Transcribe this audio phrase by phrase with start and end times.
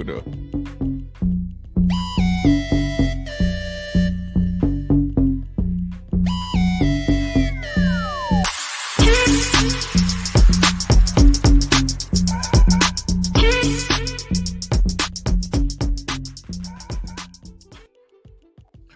[0.00, 0.24] seguro.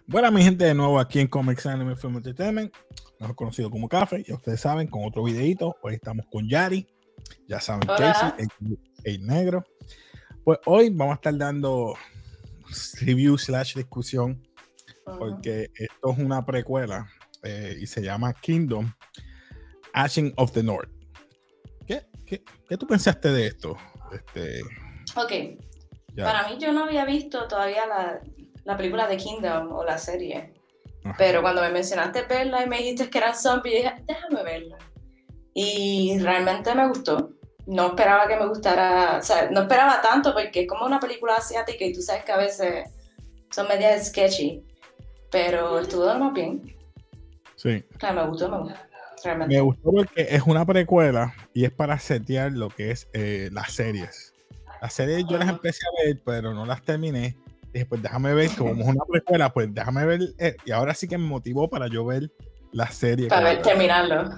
[0.06, 2.72] Bueno, mi gente, de nuevo aquí en Comics Anime Film Entertainment,
[3.18, 5.76] mejor conocido como Café, ya ustedes saben, con otro videito.
[5.82, 6.86] Hoy estamos con Yari,
[7.48, 9.64] ya saben, Casey, el, el, negro.
[10.44, 11.94] Pues hoy vamos a estar dando
[13.00, 14.46] review slash discusión,
[15.18, 17.08] porque esto es una precuela
[17.42, 18.92] eh, y se llama Kingdom
[19.94, 20.90] Ashen of the North.
[21.86, 23.78] ¿Qué, qué, qué tú pensaste de esto?
[24.12, 24.60] Este,
[25.16, 25.62] ok.
[26.14, 28.20] Para mí, yo no había visto todavía la,
[28.64, 30.52] la película de Kingdom o la serie.
[31.16, 34.78] Pero cuando me mencionaste verla y me dijiste que eran zombies, dije, déjame verla.
[35.54, 37.33] Y realmente me gustó.
[37.66, 41.36] No esperaba que me gustara, o sea, no esperaba tanto porque es como una película
[41.36, 42.90] asiática y tú sabes que a veces
[43.50, 44.62] son medias sketchy.
[45.30, 46.76] Pero estuvo más bien.
[47.56, 47.82] Sí.
[47.98, 48.78] Claro, me gustó, me gustó.
[49.48, 53.72] Me gustó porque es una precuela y es para setear lo que es eh, las
[53.72, 54.34] series.
[54.82, 57.34] Las series yo las empecé a ver, pero no las terminé
[57.74, 61.08] dije, pues déjame ver, como es una precuela, pues déjame ver, eh, y ahora sí
[61.08, 62.30] que me motivó para yo ver
[62.72, 63.28] la serie.
[63.28, 64.30] Para ver, terminarlo.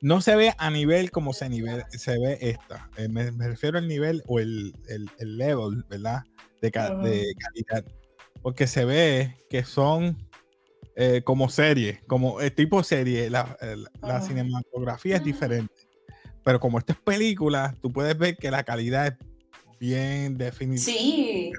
[0.00, 2.88] No se ve a nivel como se, nivel, se ve esta.
[2.96, 6.24] Eh, me, refiero al nivel o el, el, level, ¿verdad?
[6.60, 7.84] De, de, calidad.
[8.42, 10.16] Porque se ve que son
[10.96, 13.28] eh, como serie, como tipo serie.
[13.30, 13.56] La,
[14.02, 15.74] la cinematografía es diferente.
[16.44, 20.82] Pero como esta es película, tú puedes ver que la calidad es bien definido.
[20.82, 21.52] Sí,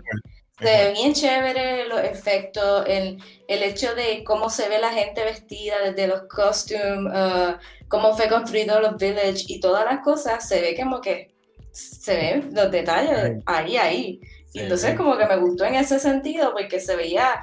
[0.62, 3.18] se ve bien chévere los efectos, el,
[3.48, 8.28] el, hecho de cómo se ve la gente vestida, desde los costumes, uh, cómo fue
[8.28, 11.34] construido los villages y todas las cosas, se ve como que
[11.72, 14.22] se ven los detalles ahí, ahí.
[14.54, 17.42] Y entonces como que me gustó en ese sentido porque se veía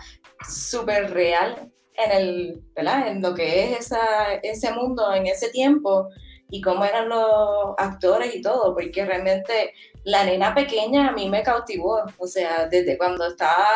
[0.49, 3.09] súper real en, el, ¿verdad?
[3.09, 6.09] en lo que es esa, ese mundo, en ese tiempo
[6.51, 11.43] y cómo eran los actores y todo, porque realmente la nena pequeña a mí me
[11.43, 13.67] cautivó, o sea, desde cuando estaba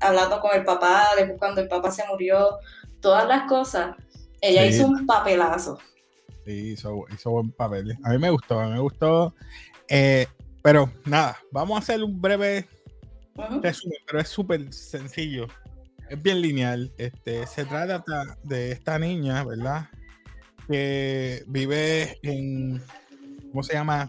[0.00, 2.58] hablando con el papá, después cuando el papá se murió,
[3.00, 3.96] todas las cosas,
[4.40, 5.78] ella hizo un papelazo.
[6.46, 7.96] Sí, hizo, buen papel.
[8.02, 9.34] A mí me gustó, a mí me gustó.
[9.88, 10.26] Eh,
[10.62, 12.66] pero nada, vamos a hacer un breve
[13.62, 15.46] resumen, pero es súper sencillo.
[16.08, 16.92] Es bien lineal.
[16.98, 18.04] Este, se trata
[18.42, 19.88] de esta niña, ¿verdad?
[20.68, 22.82] Que vive en,
[23.50, 24.08] ¿cómo se llama?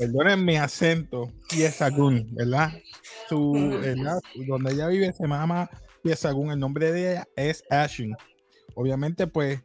[0.00, 2.72] perdonen mi acento, Piesagun, ¿verdad?
[3.28, 3.52] Su,
[4.46, 5.68] Donde ella vive se llama
[6.02, 8.16] Piesagun, el nombre de ella es Ashin.
[8.74, 9.60] Obviamente, pues,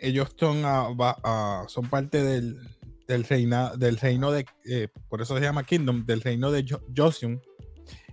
[0.00, 2.58] ellos son, uh, son parte del,
[3.06, 6.66] del, reina, del reino de, eh, por eso se llama Kingdom, del reino de
[6.96, 7.40] Joseon.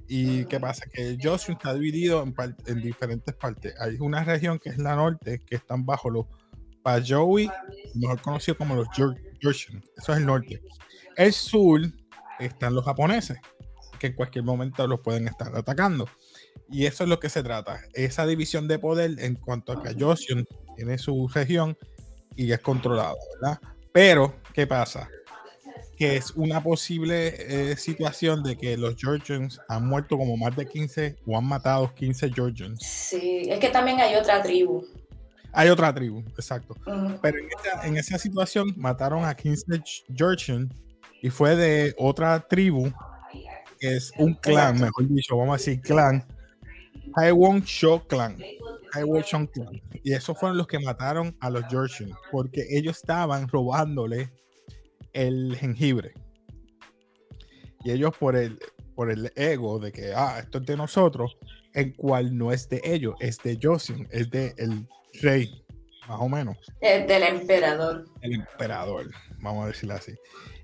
[0.08, 0.86] ¿Y qué pasa?
[0.94, 2.36] Que Joseon está dividido en,
[2.68, 3.74] en, diferentes partes.
[3.82, 6.28] Hay una región que es la norte, que están bajo los
[6.88, 7.52] Pajowi,
[7.96, 9.84] mejor conocido como los Joseon.
[9.98, 10.62] Eso es el norte.
[11.18, 11.82] El sur
[12.40, 13.38] están los japoneses,
[14.00, 16.08] que en cualquier momento los pueden estar atacando.
[16.70, 17.82] Y eso es lo que se trata.
[17.94, 21.78] Esa división de poder en cuanto a que Joseon tiene su región
[22.38, 23.60] y es controlado, ¿verdad?
[23.92, 25.10] Pero, ¿qué pasa?
[25.98, 30.66] Que es una posible eh, situación de que los Georgians han muerto como más de
[30.66, 32.82] 15 o han matado 15 Georgians.
[32.82, 34.86] Sí, es que también hay otra tribu.
[35.54, 36.76] Hay otra tribu, exacto.
[37.22, 39.82] Pero en esa, en esa, situación mataron a 15
[40.14, 40.74] Georgians
[41.22, 42.92] y fue de otra tribu,
[43.80, 46.24] que es un clan, mejor dicho, vamos a decir clan,
[47.16, 48.38] Haiwon Sho Clan.
[48.92, 49.82] Clan.
[50.04, 54.32] Y esos fueron los que mataron a los Georgians, porque ellos estaban robándole
[55.14, 56.14] el jengibre.
[57.84, 58.60] Y ellos por el,
[58.96, 61.38] por el ego de que, ah, esto es de nosotros,
[61.74, 64.88] el cual no es de ellos, es de Joseon, es de el
[65.22, 65.64] rey,
[66.08, 66.58] más o menos.
[66.82, 68.06] Es del emperador.
[68.22, 69.10] El emperador,
[69.40, 70.14] vamos a decirlo así.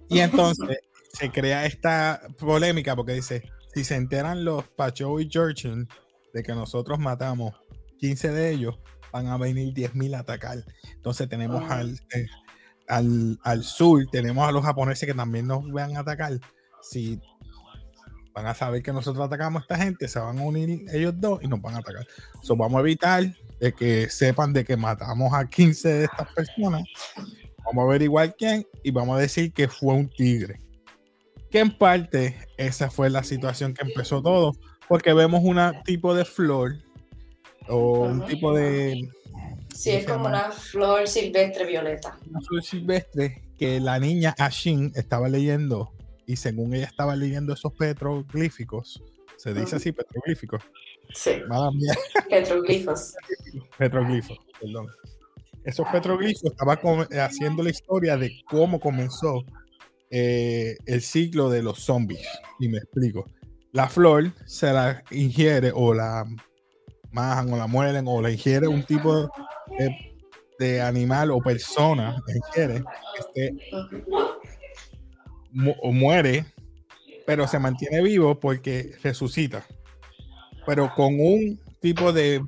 [0.10, 0.80] Y entonces
[1.14, 5.88] se crea esta polémica porque dice, si se enteran los Pacho y Georgian
[6.34, 7.54] de que nosotros matamos
[8.00, 8.80] 15 de ellos,
[9.12, 10.58] van a venir 10.000 a atacar.
[10.96, 11.64] Entonces tenemos
[12.14, 12.28] eh,
[12.88, 16.40] al, al, sur, tenemos a los japoneses que también nos van a atacar.
[16.82, 17.22] Si
[18.34, 21.42] van a saber que nosotros atacamos a esta gente, se van a unir ellos dos
[21.44, 22.06] y nos van a atacar.
[22.42, 23.24] So, vamos a evitar
[23.64, 26.84] de que sepan de que matamos a 15 de estas personas
[27.66, 30.60] Vamos a averiguar quién y vamos a decir que fue un tigre.
[31.50, 34.54] Que en parte esa fue la situación que empezó todo,
[34.90, 36.76] porque vemos un tipo de flor
[37.70, 39.10] o un tipo de...
[39.74, 42.18] Sí, es como una flor silvestre violeta.
[42.30, 45.94] Una flor silvestre que la niña Ashin estaba leyendo
[46.28, 49.02] y según ella estaba leyendo esos petroglíficos,
[49.38, 50.62] se dice así, petroglíficos.
[51.14, 51.42] Sí.
[52.30, 53.16] Petroglifos.
[53.78, 54.88] Petroglifos, perdón.
[55.64, 56.80] Esos petroglifos estaba
[57.24, 59.46] haciendo la historia de cómo comenzó
[60.10, 62.28] eh, el ciclo de los zombies.
[62.60, 63.26] Y me explico.
[63.72, 66.26] La flor se la ingiere o la
[67.12, 69.30] majan o la mueren o la ingiere un tipo
[70.60, 72.84] de, animal o persona, la ingiere,
[73.20, 73.54] este,
[75.52, 76.46] muere,
[77.26, 79.66] pero se mantiene vivo porque resucita.
[80.66, 82.42] Pero con un tipo de,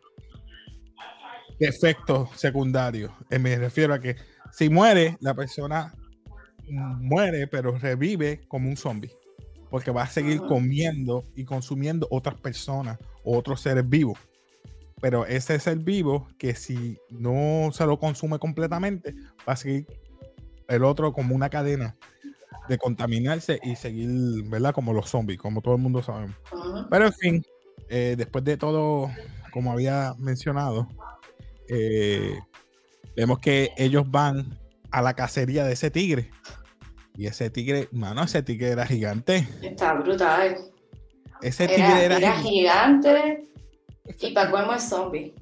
[1.60, 3.14] efecto secundario.
[3.30, 4.16] Eh, me refiero a que
[4.52, 5.94] si muere, la persona
[6.68, 9.12] muere, pero revive como un zombie.
[9.70, 14.18] Porque va a seguir comiendo y consumiendo otras personas o otros seres vivos.
[15.02, 19.14] Pero ese ser vivo que si no se lo consume completamente,
[19.48, 19.86] va a seguir
[20.68, 21.96] el otro como una cadena
[22.70, 24.74] de contaminarse y seguir, ¿verdad?
[24.74, 26.28] Como los zombies, como todo el mundo sabe.
[26.90, 27.46] Pero en fin,
[27.90, 29.10] eh, después de todo,
[29.52, 30.88] como había mencionado,
[31.70, 32.40] eh,
[33.16, 34.60] vemos que ellos van
[34.92, 36.32] a la cacería de ese tigre.
[37.18, 39.48] Y ese tigre, mano, ese tigre era gigante.
[39.62, 40.58] Está brutal.
[41.42, 43.50] Ese tigre era, gigante.
[44.20, 45.34] Y para cómo es zombie.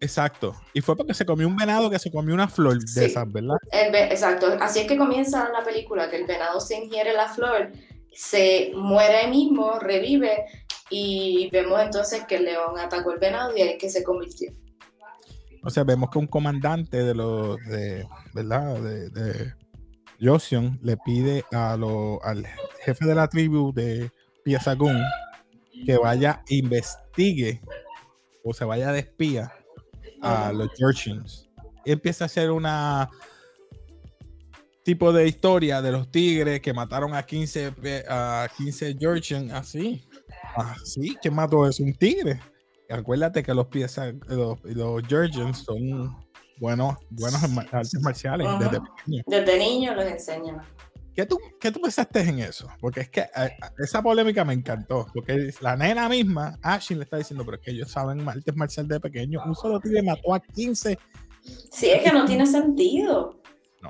[0.00, 0.54] Exacto.
[0.72, 3.56] Y fue porque se comió un venado que se comió una flor de esas, ¿verdad?
[3.72, 4.56] exacto.
[4.60, 7.72] Así es que comienza la película, que el venado se ingiere la flor,
[8.12, 10.44] se muere mismo, revive,
[10.90, 14.52] y vemos entonces que el león atacó el venado y ahí es que se convirtió.
[15.62, 18.80] O sea, vemos que un comandante de los, de, ¿verdad?
[18.80, 19.52] De, de
[20.20, 22.46] Joseon le pide a lo, al
[22.84, 24.10] jefe de la tribu de
[24.44, 25.00] Piazagún
[25.84, 27.60] que vaya investigue
[28.44, 29.52] o se vaya de espía
[30.22, 31.48] a los Georgians.
[31.84, 33.08] Y empieza a hacer una
[34.82, 37.74] tipo de historia de los tigres que mataron a 15
[38.08, 40.07] a 15 Georgians así.
[40.56, 41.66] Así, ¿quién mató?
[41.66, 42.40] Es un tigre.
[42.88, 46.16] acuérdate que los piezas, los, los Georgians son
[46.60, 47.42] buenos, buenos
[47.72, 49.24] artes marciales desde pequeños.
[49.26, 50.62] Desde niños los enseñan.
[51.14, 52.68] ¿Qué tú, ¿Qué tú pensaste en eso?
[52.80, 55.04] Porque es que eh, esa polémica me encantó.
[55.12, 58.88] Porque la nena misma, Ashley, le está diciendo, pero es que ellos saben artes marciales
[58.88, 59.42] de pequeño.
[59.44, 60.96] Un solo tigre mató a 15.
[61.72, 63.42] Sí, es que no tiene sentido.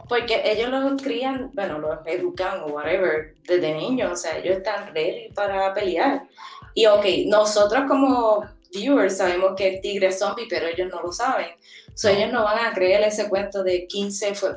[0.09, 4.13] Porque ellos los crían, bueno, los educan o whatever desde niños.
[4.13, 6.29] O sea, ellos están ready para pelear.
[6.75, 11.11] Y ok, nosotros como viewers sabemos que el tigre es zombie, pero ellos no lo
[11.11, 11.49] saben.
[11.95, 14.51] So, ellos no van a creer ese cuento de 15, fue,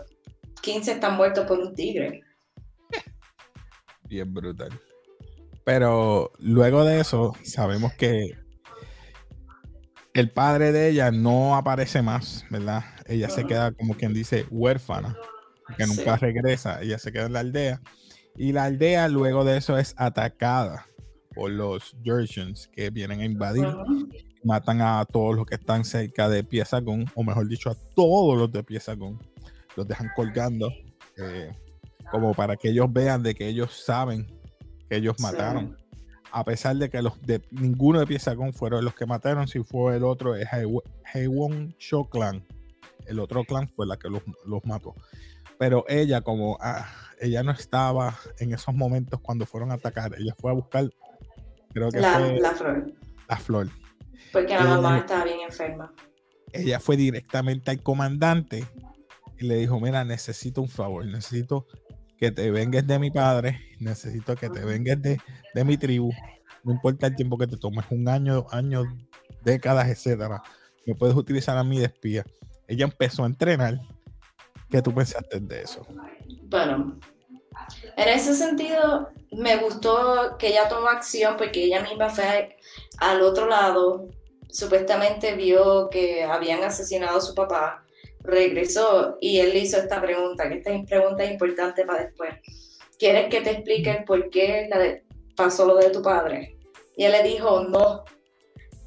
[0.62, 2.24] 15 están muertos por un tigre
[4.12, 4.70] bien brutal.
[5.64, 8.38] Pero luego de eso, sabemos que
[10.14, 12.84] el padre de ella no aparece más, ¿verdad?
[13.06, 15.16] Ella se queda como quien dice huérfana,
[15.78, 17.82] que nunca regresa, ella se queda en la aldea.
[18.36, 20.88] Y la aldea luego de eso es atacada
[21.34, 23.68] por los Georgians que vienen a invadir.
[24.44, 28.52] Matan a todos los que están cerca de Piezagón, o mejor dicho, a todos los
[28.52, 29.20] de Piezagón.
[29.76, 30.72] Los dejan colgando.
[31.18, 31.52] Eh,
[32.12, 34.28] como para que ellos vean de que ellos saben
[34.90, 35.78] que ellos mataron.
[36.32, 39.98] A pesar de que los de ninguno de Piezagón fueron los que mataron, si fue
[39.98, 40.48] el otro, es
[41.14, 42.46] Haewon Show Clan.
[43.06, 44.22] El otro clan fue la que los,
[44.64, 44.96] mató.
[45.58, 46.88] Pero ella, como ah,
[47.20, 50.90] ella no estaba en esos momentos cuando fueron a atacar, ella fue a buscar,
[51.74, 52.94] creo que la, la flor.
[53.28, 53.70] La flor.
[54.32, 55.94] Porque la mamá estaba bien enferma.
[56.54, 58.66] Ella fue directamente al comandante
[59.40, 61.66] y le dijo, mira, necesito un favor, necesito
[62.22, 65.20] que te vengas de mi padre, necesito que te vengas de,
[65.56, 66.12] de mi tribu,
[66.64, 68.86] no importa el tiempo que te tomes, un año, años,
[69.44, 70.44] décadas, etcétera,
[70.86, 72.24] me puedes utilizar a mí de.
[72.68, 73.82] Ella empezó a entrenar.
[74.70, 75.84] ¿Qué tú pensaste de eso?
[76.44, 76.96] Bueno,
[77.98, 82.56] en ese sentido, me gustó que ella tomó acción porque ella misma fue
[83.00, 84.10] al otro lado,
[84.48, 87.84] supuestamente vio que habían asesinado a su papá
[88.24, 92.36] regresó y él hizo esta pregunta, que esta pregunta es importante para después.
[92.98, 94.70] ¿Quieres que te explique por qué
[95.36, 96.58] pasó lo de tu padre?
[96.96, 98.04] Y él le dijo, no.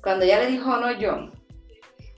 [0.03, 1.31] Cuando ella le dijo, no, yo.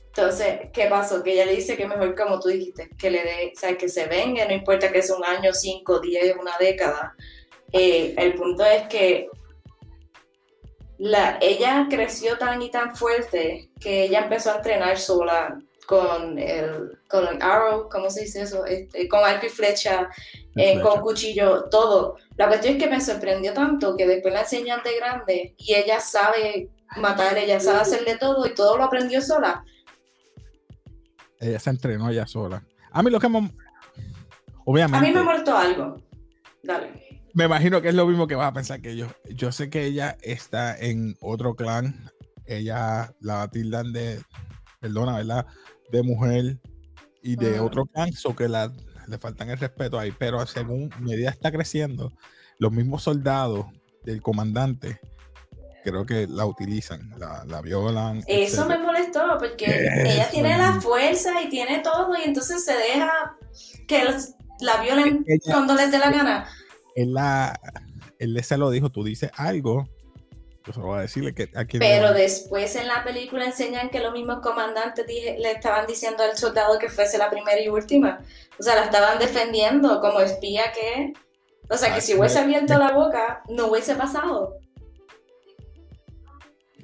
[0.08, 1.23] Entonces, ¿qué pasó?
[1.23, 4.46] Que ella le dice que mejor, como tú dijiste, que le dé, que se venga,
[4.46, 7.14] no importa que sea un año, cinco, diez, una década.
[7.73, 9.28] Eh, el punto es que
[10.99, 16.99] la, ella creció tan y tan fuerte que ella empezó a entrenar sola, con el,
[17.09, 18.64] con el arrow, ¿cómo se dice eso?
[18.66, 20.09] Este, con arco y flecha,
[20.57, 22.16] eh, con cuchillo, todo.
[22.37, 26.00] La cuestión es que me sorprendió tanto que después la enseñan de grande y ella
[26.00, 29.64] sabe matar, ella sabe hacerle todo y todo lo aprendió sola.
[31.40, 32.64] Ella se entrenó ella sola.
[32.90, 33.28] A mí lo que
[34.64, 34.99] Obviamente.
[34.99, 36.02] A mí me ha muerto algo.
[36.62, 37.21] Dale.
[37.35, 39.07] me imagino que es lo mismo que vas a pensar que yo.
[39.31, 42.11] Yo sé que ella está en otro clan.
[42.47, 44.21] Ella la tildan de,
[44.81, 45.47] perdona, ¿verdad?
[45.90, 46.59] De mujer
[47.23, 48.73] y de otro clan, o que la,
[49.07, 50.12] le faltan el respeto ahí.
[50.19, 52.12] Pero según medida está creciendo,
[52.59, 53.66] los mismos soldados
[54.05, 55.00] del comandante
[55.87, 58.23] creo que la utilizan, la, violan.
[58.26, 59.66] Eso me molestó porque
[60.05, 63.37] ella tiene la fuerza y tiene todo y entonces se deja
[63.87, 64.02] que
[64.61, 66.49] la violen cuando les dé la gana.
[66.97, 67.59] Él, la,
[68.19, 69.88] él se lo dijo, tú dices algo,
[70.94, 75.50] a decirle que aquí Pero después en la película enseñan que los mismos comandantes le
[75.50, 78.20] estaban diciendo al soldado que fuese la primera y última.
[78.58, 81.12] O sea, la estaban defendiendo como espía que...
[81.68, 84.61] O sea, que si hubiese abierto la boca, no hubiese pasado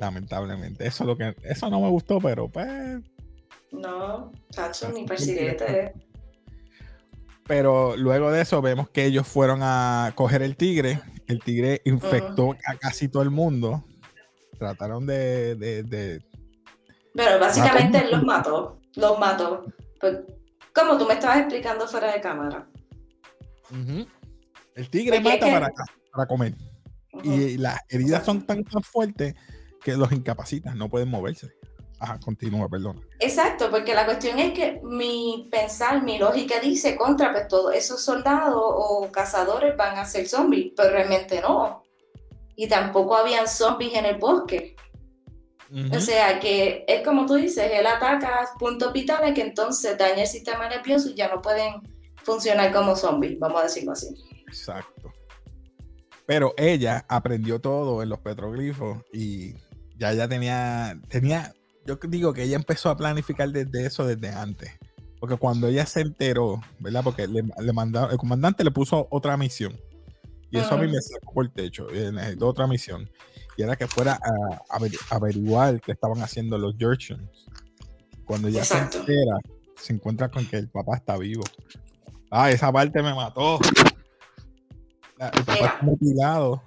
[0.03, 0.87] lamentablemente.
[0.87, 2.69] Eso lo que eso no me gustó, pero pues.
[3.71, 5.95] No, cacho, ni presidente.
[7.53, 11.03] Pero luego de eso vemos que ellos fueron a coger el tigre.
[11.27, 13.85] El tigre infectó a casi todo el mundo.
[14.59, 16.25] Trataron de.
[17.15, 18.81] Pero básicamente los mató.
[18.97, 19.67] Los mató.
[20.01, 20.21] Pues,
[20.75, 22.67] como tú me estabas explicando fuera de cámara.
[24.75, 25.69] El tigre mata para,
[26.11, 26.55] para comer.
[27.23, 29.35] Y las heridas son tan, tan fuertes
[29.85, 31.53] que los incapacitan, no pueden moverse.
[32.03, 33.01] Ajá, continúa, perdón.
[33.21, 38.03] Exacto, porque la cuestión es que mi pensar, mi lógica dice contra, pues todos esos
[38.03, 41.85] soldados o cazadores van a ser zombies, pero realmente no.
[42.57, 44.75] Y tampoco habían zombies en el bosque.
[45.93, 50.27] O sea que es como tú dices, él ataca puntos vitales que entonces daña el
[50.27, 51.75] sistema nervioso y ya no pueden
[52.25, 54.09] funcionar como zombies, vamos a decirlo así.
[54.49, 55.13] Exacto.
[56.27, 59.55] Pero ella aprendió todo en los petroglifos y
[59.97, 61.55] ya ya tenía, tenía,
[61.87, 64.71] yo digo que ella empezó a planificar desde eso desde antes.
[65.19, 67.03] Porque cuando ella se enteró, ¿verdad?
[67.05, 67.73] Porque le, le
[68.11, 69.79] el comandante le puso otra misión.
[70.51, 71.87] Y eso a mí me sacó por el techo.
[71.91, 73.09] Y necesitó otra misión.
[73.57, 74.75] Y era que fuera a,
[75.15, 77.47] averiguar qué estaban haciendo los Georgians.
[78.25, 79.39] Cuando ella se entera,
[79.77, 81.45] se encuentra con que el papá está vivo.
[82.31, 83.59] Ah, esa parte me mató.
[85.19, 86.63] El papá está mutilado.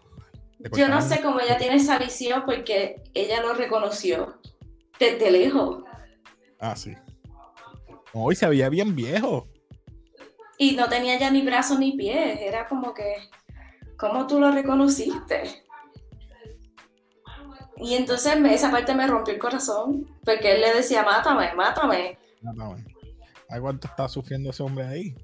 [0.75, 4.39] Yo no sé cómo ella tiene esa visión porque ella lo reconoció
[4.99, 5.83] desde lejos.
[6.59, 6.95] Ah, sí.
[8.13, 9.47] Hoy se veía bien viejo.
[10.57, 12.39] Y no tenía ya ni brazos ni pies.
[12.41, 13.29] Era como que,
[13.97, 15.63] ¿cómo tú lo reconociste?
[17.77, 20.07] Y entonces esa parte me rompió el corazón.
[20.23, 22.17] Porque él le decía, mátame, mátame.
[22.41, 22.85] Mátame.
[23.49, 25.15] ¿Ay, cuánto está sufriendo ese hombre ahí?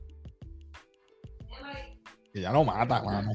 [2.34, 3.32] Que ya lo mata, mano.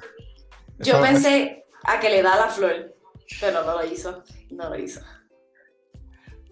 [0.78, 2.94] Yo pensé, a que le da la flor,
[3.40, 5.00] pero no lo hizo, no lo hizo.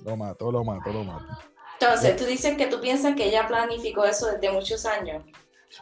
[0.05, 1.27] Lo mató, lo mató, lo mató.
[1.81, 5.25] Entonces, tú dices que tú piensas que ella planificó eso desde muchos años.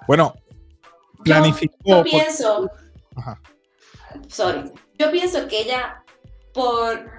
[0.06, 0.34] Bueno,
[1.24, 1.76] planificó.
[1.84, 2.70] Yo, pienso.
[3.16, 3.40] Ajá.
[4.28, 4.72] Sorry.
[4.98, 6.04] Yo pienso que ella,
[6.54, 7.10] por.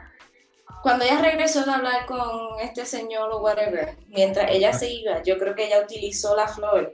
[0.81, 5.37] Cuando ella regresó de hablar con este señor o whatever, mientras ella se iba, yo
[5.37, 6.93] creo que ella utilizó la flor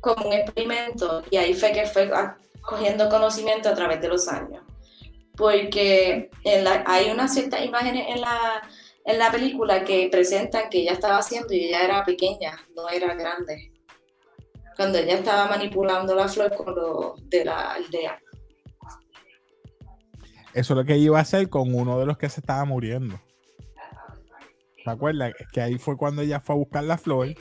[0.00, 2.10] como un experimento y ahí fue que fue
[2.62, 4.62] cogiendo conocimiento a través de los años.
[5.36, 6.30] Porque
[6.86, 8.62] hay unas ciertas imágenes en la,
[9.04, 13.14] en la película que presentan que ella estaba haciendo y ella era pequeña, no era
[13.14, 13.72] grande.
[14.76, 18.20] Cuando ella estaba manipulando la flor con lo de la aldea.
[20.52, 23.20] Eso es lo que iba a hacer con uno de los que se estaba muriendo.
[24.84, 25.34] ¿Te acuerdas?
[25.52, 27.34] Que ahí fue cuando ella fue a buscar la flor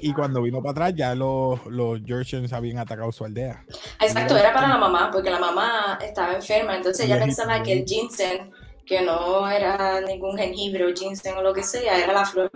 [0.00, 3.64] y cuando vino para atrás ya los, los Georgians habían atacado su aldea.
[4.00, 7.84] Exacto, era para la mamá, porque la mamá estaba enferma, entonces ella pensaba que el
[7.84, 8.52] ginseng,
[8.86, 12.50] que no era ningún jengibre o ginseng o lo que sea, era la flor,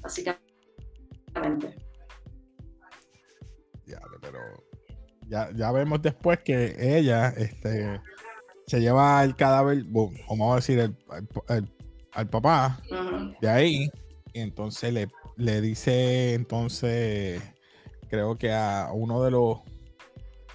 [0.00, 1.76] básicamente.
[3.86, 4.38] Ya, pero
[5.26, 8.00] ya, ya vemos después que ella este,
[8.66, 9.84] se lleva el cadáver,
[10.28, 10.96] vamos a decir, el,
[12.12, 12.80] al papá
[13.40, 13.90] de ahí,
[14.32, 17.42] y entonces le le dice entonces,
[18.08, 19.58] creo que a uno de los,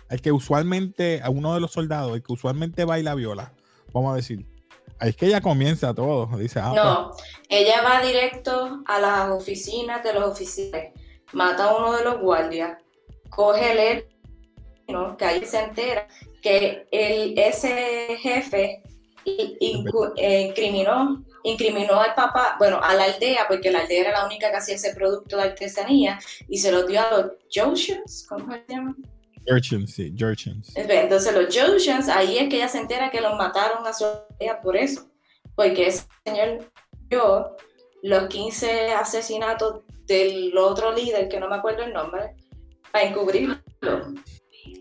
[0.09, 3.53] al que usualmente, a uno de los soldados, el que usualmente baila viola,
[3.93, 4.45] vamos a decir,
[4.99, 7.23] ahí es que ella comienza todo, dice, ah, no, pues".
[7.49, 10.93] ella va directo a las oficinas de los oficiales,
[11.33, 12.77] mata a uno de los guardias,
[13.29, 14.05] coge el
[14.87, 15.15] ¿no?
[15.17, 16.07] que ahí se entera
[16.41, 18.83] que el, ese jefe
[19.59, 24.57] incriminó incriminó al papá, bueno, a la aldea, porque la aldea era la única que
[24.57, 28.95] hacía ese producto de artesanía, y se lo dio a los Joshans, ¿cómo se llama?
[29.47, 30.75] Jurchens, sí, Jurchens.
[30.75, 34.61] Entonces los Jurchens, ahí es que ella se entera que los mataron a su aldea
[34.61, 35.09] por eso,
[35.55, 36.69] porque ese señor
[37.09, 37.55] dio
[38.03, 42.35] los 15 asesinatos del otro líder, que no me acuerdo el nombre,
[42.91, 43.57] para encubrirlo.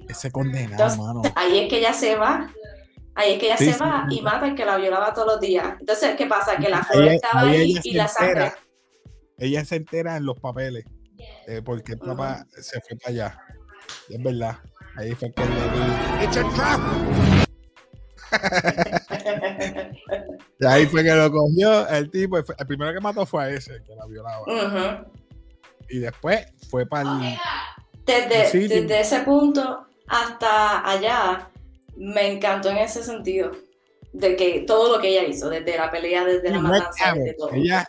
[0.08, 1.22] Ese condenado, mano.
[1.34, 2.52] Ahí es que ella se va.
[3.18, 5.74] Ahí es que ella se va y mata al que la violaba todos los días.
[5.80, 6.56] Entonces, ¿qué pasa?
[6.56, 8.52] Que la flor estaba ahí, y la sangre.
[9.36, 10.84] Ella se entera en los papeles.
[11.48, 13.40] Eh, porque el papá se fue para allá.
[14.08, 14.58] Es verdad.
[14.96, 16.80] Ahí fue que le ¡It's a trap!
[20.60, 22.38] y ahí fue que lo cogió el tipo.
[22.38, 25.04] El primero que mató fue a ese, que la violaba.
[25.88, 27.36] Y después fue para el.
[28.06, 31.50] Desde, desde ese punto hasta allá,
[31.98, 33.52] me encantó en ese sentido.
[34.12, 37.52] De que todo lo que ella hizo, desde la pelea, desde la matanza, desde todo.
[37.52, 37.86] Ella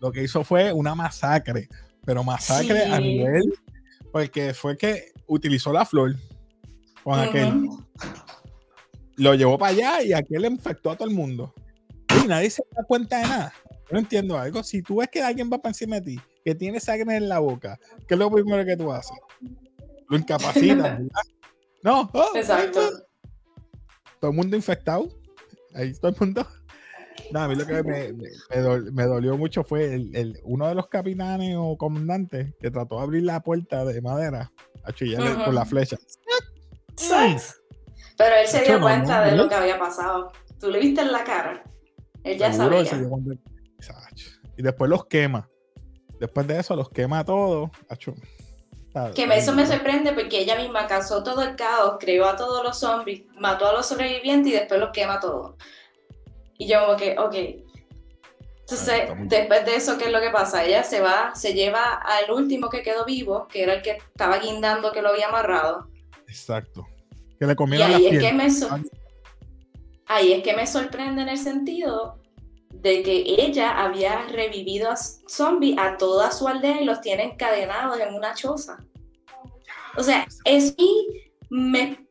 [0.00, 1.68] lo que hizo fue una masacre,
[2.04, 3.52] pero masacre a nivel.
[4.10, 6.16] Porque fue que utilizó la flor
[7.02, 7.68] con aquel.
[9.16, 11.52] Lo llevó para allá y aquel le infectó a todo el mundo.
[12.24, 13.52] Y nadie se da cuenta de nada.
[13.90, 14.62] no entiendo algo.
[14.62, 17.40] Si tú ves que alguien va para encima de ti, que tiene sangre en la
[17.40, 19.18] boca, ¿qué es lo primero que tú haces?
[20.08, 21.00] Lo incapacitas,
[21.82, 23.07] No, oh, exacto.
[24.20, 25.08] Todo el mundo infectado.
[25.74, 26.46] Ahí todo el mundo.
[27.32, 31.76] No, a mí lo que me, dolió, mucho fue el, uno de los capitanes o
[31.76, 34.52] comandantes que trató de abrir la puerta de madera
[34.84, 35.98] a chillarle con la flecha.
[38.16, 40.32] Pero él se dio cuenta de lo que había pasado.
[40.58, 41.62] Tú le viste en la cara.
[42.24, 42.82] Él ya sabía.
[44.56, 45.50] Y después los quema.
[46.18, 47.70] Después de eso los quema a todos.
[49.14, 52.78] Que eso me sorprende porque ella misma causó todo el caos, creó a todos los
[52.78, 55.56] zombies, mató a los sobrevivientes y después los quema todos.
[56.56, 57.34] Y yo como que, ok.
[58.60, 60.64] Entonces, después de eso, ¿qué es lo que pasa?
[60.64, 64.38] Ella se va, se lleva al último que quedó vivo, que era el que estaba
[64.38, 65.88] guindando que lo había amarrado.
[66.26, 66.86] Exacto.
[67.38, 68.48] Que le comieron ahí es que me
[70.06, 72.18] Ahí es que me sorprende en el sentido
[72.80, 77.98] de que ella había revivido a zombies a toda su aldea y los tiene encadenados
[78.00, 78.78] en una choza.
[79.96, 81.06] O sea, es y
[81.50, 82.08] me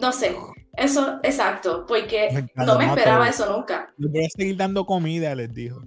[0.00, 0.34] no sé,
[0.76, 3.92] eso, exacto, porque no me esperaba eso nunca.
[3.98, 5.82] Les voy a seguir dando comida, les dijo.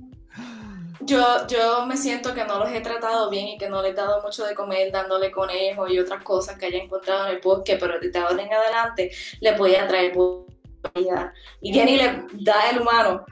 [1.02, 3.96] Yo, yo me siento que no los he tratado bien y que no les he
[3.96, 7.78] dado mucho de comer dándole conejo y otras cosas que haya encontrado en el bosque,
[7.78, 11.34] pero de ahora en adelante le podía traer comida.
[11.60, 13.26] Y viene y le da el humano.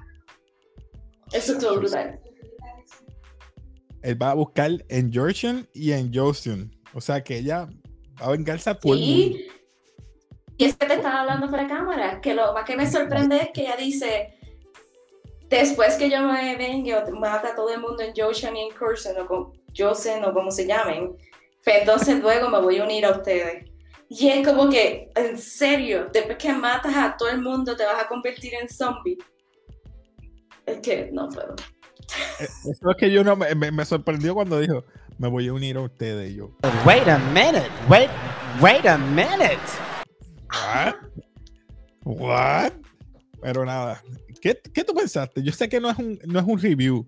[1.34, 2.20] Eso es todo brutal.
[4.02, 6.76] Él va a buscar en Georgian y en Jostin.
[6.94, 7.70] O sea que ella
[8.20, 9.48] va a vengarse a todo el
[10.62, 13.50] y es que te estaba hablando de cámara, que lo más que me sorprende es
[13.52, 14.38] que ella dice,
[15.50, 19.20] después que yo me venga, mata a todo el mundo en Joshen y en Cursen,
[19.20, 21.18] o con Josen, o como se llamen,
[21.64, 23.72] pues entonces luego me voy a unir a ustedes.
[24.08, 28.04] Y es como que, en serio, después que matas a todo el mundo, te vas
[28.04, 29.18] a convertir en zombie.
[30.66, 31.56] Es que no puedo.
[32.40, 34.84] Eh, eso es que yo no me, me, sorprendió cuando dijo,
[35.18, 36.32] me voy a unir a ustedes.
[36.32, 36.52] Y yo,
[36.86, 38.10] wait a minute, wait,
[38.62, 39.60] wait a minute.
[40.52, 40.96] ¿What?
[42.04, 42.72] ¿What?
[43.42, 44.02] Pero nada.
[44.42, 45.42] ¿Qué, ¿Qué, tú pensaste?
[45.44, 47.08] Yo sé que no es, un, no es un review,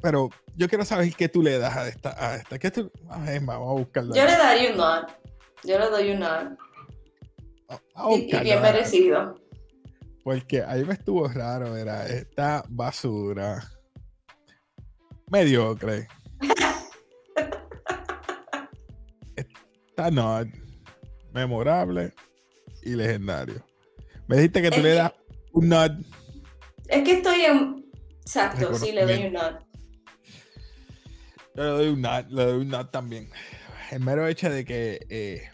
[0.00, 2.14] pero yo quiero saber qué tú le das a esta.
[2.18, 2.58] A esta.
[2.58, 2.90] ¿Qué tú?
[3.06, 4.14] vamos a buscarla.
[4.14, 5.04] Yo le daría un nod.
[5.64, 6.58] Yo le doy un nod.
[8.16, 9.41] y, bien merecido.
[10.24, 13.62] Porque ahí me estuvo raro, era esta basura.
[15.30, 16.08] Mediocre.
[19.36, 20.46] esta nod.
[21.32, 22.12] Memorable
[22.82, 23.64] y legendario.
[24.28, 25.12] Me dijiste que tú le das
[25.52, 25.92] un nod.
[26.88, 27.84] Es que estoy en.
[28.20, 29.54] Exacto, sí, le doy un nod.
[31.54, 33.30] Yo le doy un nod, le doy un nod también.
[33.90, 35.50] El mero hecho de que eh,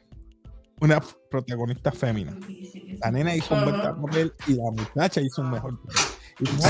[0.80, 2.38] una protagonista fémina.
[3.02, 5.96] La nena hizo un buen papel y la muchacha hizo un mejor papel.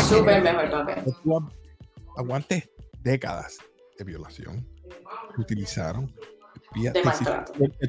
[0.08, 1.04] Súper mejor papel.
[2.16, 3.58] Aguantes décadas
[3.98, 4.66] de violación.
[5.36, 6.12] Utilizaron.
[6.74, 6.92] De.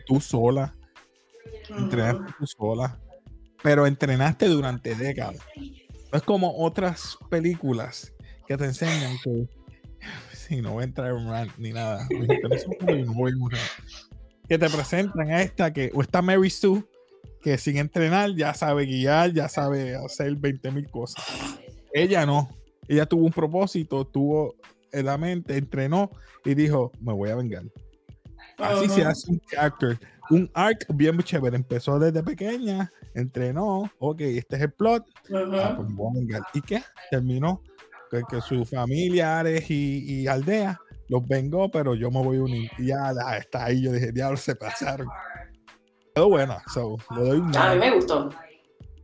[0.06, 0.74] Tú sola
[1.78, 3.00] entrenaste tú sola,
[3.62, 5.40] pero entrenaste durante décadas.
[6.12, 8.14] es como otras películas
[8.48, 9.48] que te enseñan que
[10.34, 12.08] si no voy a entrar en rant ni nada,
[14.50, 16.84] que te presentan a esta que o está Mary Sue
[17.42, 21.24] que sin entrenar ya sabe guiar, ya sabe hacer 20 mil cosas.
[21.94, 22.50] Ella no,
[22.88, 24.56] ella tuvo un propósito, tuvo
[24.92, 26.12] en la mente, entrenó
[26.44, 27.64] y dijo, me voy a vengar.
[28.58, 29.98] Así se hace un character
[30.30, 31.56] un arc bien chévere.
[31.56, 35.06] Empezó desde pequeña, entrenó, ok, este es el plot.
[35.34, 36.84] Ah, pues ¿Y qué?
[37.10, 37.62] Terminó
[38.12, 40.78] que, sus familiares y, y aldeas
[41.10, 42.72] los vengo, pero yo me voy a unir.
[42.78, 43.82] Y ya está ahí.
[43.82, 45.08] Yo dije, diablo, se pasaron.
[46.16, 46.64] Quedó buena.
[47.16, 48.30] le doy a mí me gustó.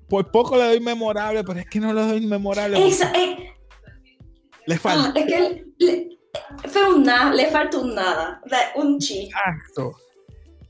[0.08, 2.88] Por poco le doy memorable, pero es que no le doy memorable.
[2.88, 3.54] Esa, eh.
[4.68, 5.12] Le falta.
[5.16, 6.20] Ah, es que le,
[6.70, 8.42] fue un nada, le falta un nada.
[8.76, 9.26] Un chi.
[9.26, 9.98] Exacto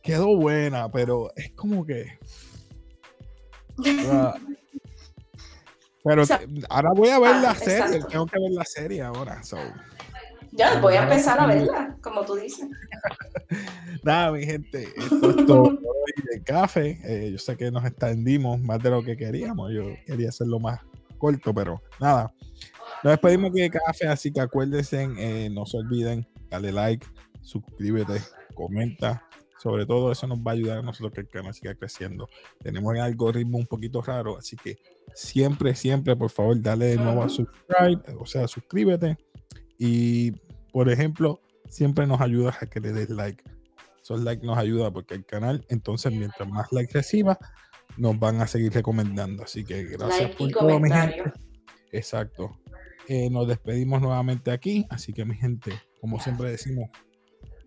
[0.06, 2.18] quedó buena, pero es como que.
[4.08, 4.36] Ah,
[6.04, 6.24] pero
[6.70, 9.42] ahora voy a ver ah, la serie, tengo que ver la serie ahora.
[10.58, 12.68] Ya, voy a empezar a verla, como tú dices.
[14.04, 15.78] Nada, mi gente, esto es todo
[16.32, 17.00] de café.
[17.04, 19.72] Eh, yo sé que nos extendimos más de lo que queríamos.
[19.74, 20.80] Yo quería hacerlo más
[21.18, 22.34] corto, pero nada.
[23.04, 27.06] Nos despedimos de café, así que acuérdense, eh, no se olviden, dale like,
[27.42, 28.22] suscríbete,
[28.54, 29.28] comenta.
[29.62, 32.30] Sobre todo eso nos va a ayudar a nosotros que el canal siga creciendo.
[32.62, 34.78] Tenemos el algoritmo un poquito raro, así que
[35.14, 39.18] siempre, siempre, por favor, dale de nuevo a subscribe, o sea, suscríbete.
[39.78, 40.34] Y,
[40.76, 43.42] por ejemplo, siempre nos ayuda a que le des like.
[44.04, 47.40] Esos likes nos ayuda porque el canal, entonces, mientras más likes reciba,
[47.96, 49.44] nos van a seguir recomendando.
[49.44, 51.32] Así que gracias por todo, mi gente.
[51.94, 52.60] Exacto.
[53.08, 54.86] Eh, nos despedimos nuevamente aquí.
[54.90, 56.90] Así que, mi gente, como siempre decimos,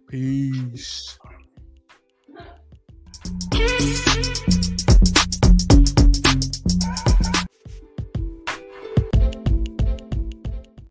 [0.07, 1.17] peace.